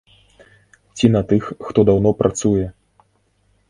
[0.95, 2.67] Ці на тых, хто даўно працуе?